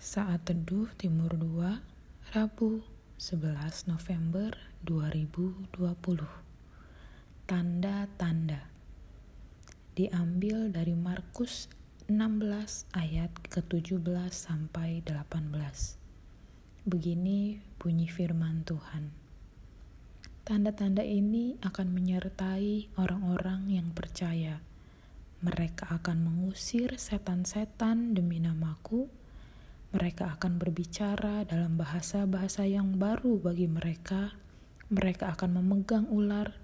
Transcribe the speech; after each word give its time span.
Saat 0.00 0.48
Teduh 0.48 0.88
Timur 0.96 1.36
2, 1.36 2.32
Rabu 2.32 2.80
11 3.20 3.84
November 3.84 4.56
2020. 4.88 5.76
Tanda-tanda 7.44 8.64
diambil 9.92 10.72
dari 10.72 10.96
Markus 10.96 11.68
16 12.08 12.88
ayat 12.96 13.28
ke-17 13.52 14.00
sampai 14.32 15.04
18. 15.04 15.20
Begini 16.88 17.60
bunyi 17.76 18.08
firman 18.08 18.64
Tuhan. 18.64 19.12
Tanda-tanda 20.48 21.04
ini 21.04 21.60
akan 21.60 21.92
menyertai 21.92 22.96
orang-orang 22.96 23.68
yang 23.68 23.92
percaya. 23.92 24.64
Mereka 25.44 25.92
akan 25.92 26.24
mengusir 26.24 26.96
setan-setan 26.96 28.16
demi 28.16 28.40
namaku 28.40 29.19
mereka 29.90 30.38
akan 30.38 30.62
berbicara 30.62 31.42
dalam 31.42 31.74
bahasa-bahasa 31.74 32.62
yang 32.62 32.94
baru 32.94 33.42
bagi 33.42 33.66
mereka. 33.66 34.38
Mereka 34.86 35.34
akan 35.34 35.58
memegang 35.58 36.06
ular, 36.06 36.54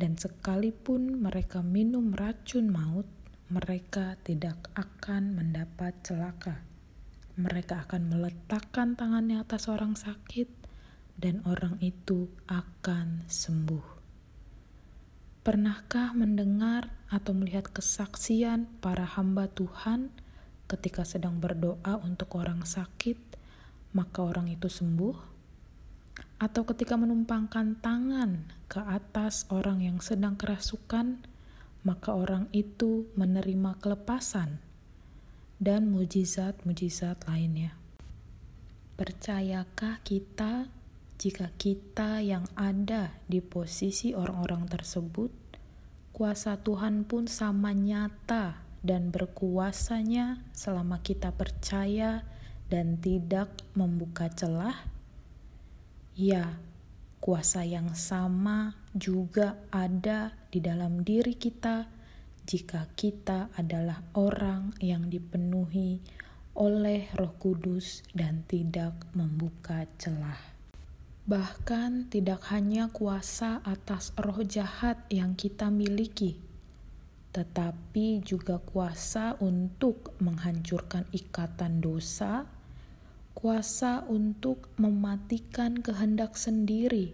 dan 0.00 0.16
sekalipun 0.16 1.20
mereka 1.20 1.60
minum 1.60 2.16
racun 2.16 2.72
maut, 2.72 3.04
mereka 3.52 4.16
tidak 4.24 4.56
akan 4.72 5.36
mendapat 5.36 5.92
celaka. 6.00 6.64
Mereka 7.36 7.84
akan 7.84 8.08
meletakkan 8.08 8.96
tangannya 8.96 9.44
atas 9.44 9.68
orang 9.68 9.92
sakit, 9.92 10.48
dan 11.20 11.44
orang 11.44 11.76
itu 11.84 12.32
akan 12.48 13.28
sembuh. 13.28 13.86
Pernahkah 15.44 16.16
mendengar 16.16 16.96
atau 17.12 17.36
melihat 17.36 17.68
kesaksian 17.68 18.64
para 18.80 19.04
hamba 19.04 19.52
Tuhan? 19.52 20.23
Ketika 20.66 21.04
sedang 21.04 21.38
berdoa 21.38 22.00
untuk 22.00 22.40
orang 22.40 22.64
sakit, 22.64 23.16
maka 23.94 24.24
orang 24.24 24.50
itu 24.50 24.66
sembuh, 24.66 25.34
atau 26.42 26.62
ketika 26.66 26.98
menumpangkan 26.98 27.78
tangan 27.78 28.50
ke 28.66 28.82
atas 28.82 29.46
orang 29.54 29.84
yang 29.84 29.98
sedang 30.02 30.34
kerasukan, 30.34 31.22
maka 31.84 32.16
orang 32.16 32.48
itu 32.50 33.06
menerima 33.14 33.76
kelepasan 33.78 34.58
dan 35.60 35.92
mujizat-mujizat 35.92 37.28
lainnya. 37.28 37.76
Percayakah 38.94 40.00
kita 40.02 40.68
jika 41.14 41.54
kita 41.54 42.18
yang 42.18 42.42
ada 42.58 43.14
di 43.30 43.38
posisi 43.38 44.10
orang-orang 44.12 44.66
tersebut, 44.66 45.30
kuasa 46.10 46.58
Tuhan 46.58 47.06
pun 47.06 47.30
sama 47.30 47.70
nyata 47.70 48.63
dan 48.84 49.08
berkuasanya 49.08 50.44
selama 50.52 51.00
kita 51.00 51.32
percaya 51.32 52.20
dan 52.68 53.00
tidak 53.00 53.48
membuka 53.72 54.28
celah? 54.28 54.76
Ya, 56.12 56.60
kuasa 57.18 57.64
yang 57.64 57.96
sama 57.96 58.76
juga 58.92 59.56
ada 59.72 60.36
di 60.52 60.60
dalam 60.60 61.00
diri 61.00 61.32
kita 61.32 61.88
jika 62.44 62.92
kita 62.92 63.48
adalah 63.56 64.04
orang 64.12 64.76
yang 64.84 65.08
dipenuhi 65.08 66.04
oleh 66.54 67.08
Roh 67.16 67.34
Kudus 67.40 68.04
dan 68.12 68.44
tidak 68.44 69.08
membuka 69.16 69.88
celah. 69.96 70.38
Bahkan, 71.24 72.12
tidak 72.12 72.52
hanya 72.52 72.92
kuasa 72.92 73.64
atas 73.64 74.12
roh 74.20 74.44
jahat 74.44 75.00
yang 75.08 75.32
kita 75.32 75.72
miliki 75.72 76.43
tetapi 77.34 78.22
juga 78.22 78.62
kuasa 78.62 79.34
untuk 79.42 80.14
menghancurkan 80.22 81.02
ikatan 81.10 81.82
dosa, 81.82 82.46
kuasa 83.34 84.06
untuk 84.06 84.70
mematikan 84.78 85.82
kehendak 85.82 86.38
sendiri, 86.38 87.10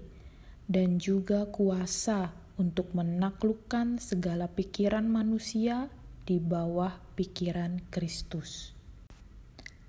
dan 0.68 1.00
juga 1.00 1.48
kuasa 1.48 2.36
untuk 2.60 2.92
menaklukkan 2.92 3.96
segala 3.96 4.45
pikiran 4.45 5.08
manusia 5.08 5.89
di 6.28 6.36
bawah 6.36 7.00
pikiran 7.16 7.80
Kristus. 7.89 8.77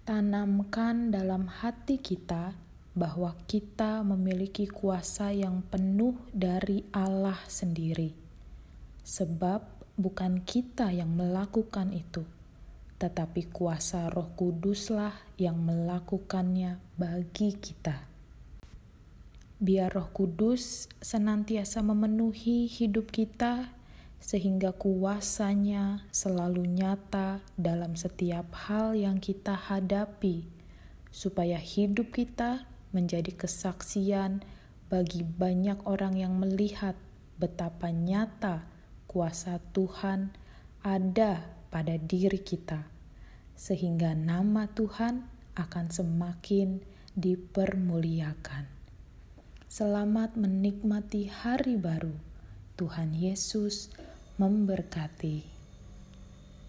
Tanamkan 0.08 1.12
dalam 1.12 1.52
hati 1.52 2.00
kita 2.00 2.56
bahwa 2.96 3.36
kita 3.52 4.00
memiliki 4.08 4.64
kuasa 4.64 5.36
yang 5.36 5.60
penuh 5.68 6.16
dari 6.32 6.88
Allah 6.96 7.38
sendiri, 7.52 8.16
sebab 9.04 9.81
bukan 10.02 10.42
kita 10.42 10.90
yang 10.90 11.14
melakukan 11.14 11.94
itu, 11.94 12.26
tetapi 12.98 13.54
kuasa 13.54 14.10
Roh 14.10 14.34
Kuduslah 14.34 15.14
yang 15.38 15.62
melakukannya 15.62 16.82
bagi 16.98 17.54
kita. 17.54 18.10
Biar 19.62 19.94
Roh 19.94 20.10
Kudus 20.10 20.90
senantiasa 20.98 21.86
memenuhi 21.86 22.66
hidup 22.66 23.14
kita, 23.14 23.70
sehingga 24.22 24.74
kuasanya 24.74 26.06
selalu 26.10 26.66
nyata 26.66 27.42
dalam 27.58 27.94
setiap 27.94 28.54
hal 28.70 28.98
yang 28.98 29.22
kita 29.22 29.54
hadapi, 29.54 30.46
supaya 31.14 31.62
hidup 31.62 32.14
kita 32.14 32.66
menjadi 32.94 33.34
kesaksian 33.34 34.42
bagi 34.90 35.24
banyak 35.24 35.82
orang 35.88 36.18
yang 36.20 36.38
melihat 36.38 36.94
betapa 37.42 37.90
nyata 37.90 38.68
kuasa 39.12 39.60
Tuhan 39.76 40.32
ada 40.88 41.44
pada 41.68 42.00
diri 42.00 42.40
kita, 42.40 42.88
sehingga 43.60 44.16
nama 44.16 44.72
Tuhan 44.72 45.28
akan 45.60 45.86
semakin 45.92 46.80
dipermuliakan. 47.20 48.72
Selamat 49.68 50.40
menikmati 50.40 51.28
hari 51.28 51.76
baru. 51.76 52.16
Tuhan 52.80 53.12
Yesus 53.12 53.92
memberkati. 54.40 55.61